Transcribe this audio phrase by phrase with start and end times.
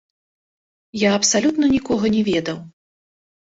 [1.01, 2.57] Я абсалютна нікога не ведаў.